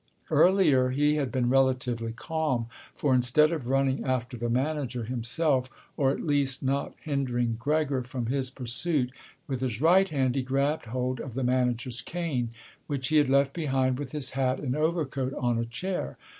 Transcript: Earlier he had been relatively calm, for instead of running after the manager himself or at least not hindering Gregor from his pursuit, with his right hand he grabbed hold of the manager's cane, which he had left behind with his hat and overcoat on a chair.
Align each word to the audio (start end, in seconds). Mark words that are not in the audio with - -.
Earlier 0.31 0.89
he 0.89 1.17
had 1.17 1.31
been 1.31 1.47
relatively 1.47 2.11
calm, 2.11 2.65
for 2.95 3.13
instead 3.13 3.51
of 3.51 3.67
running 3.69 4.03
after 4.03 4.35
the 4.35 4.49
manager 4.49 5.03
himself 5.03 5.69
or 5.95 6.09
at 6.09 6.25
least 6.25 6.63
not 6.63 6.95
hindering 7.03 7.55
Gregor 7.59 8.01
from 8.01 8.25
his 8.25 8.49
pursuit, 8.49 9.11
with 9.45 9.61
his 9.61 9.79
right 9.79 10.09
hand 10.09 10.33
he 10.33 10.41
grabbed 10.41 10.85
hold 10.85 11.19
of 11.19 11.35
the 11.35 11.43
manager's 11.43 12.01
cane, 12.01 12.49
which 12.87 13.09
he 13.09 13.17
had 13.17 13.29
left 13.29 13.53
behind 13.53 13.99
with 13.99 14.11
his 14.11 14.31
hat 14.31 14.59
and 14.59 14.75
overcoat 14.75 15.35
on 15.35 15.59
a 15.59 15.65
chair. 15.65 16.17